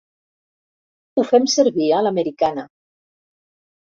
[1.21, 2.63] Ho fem servir a l'americana.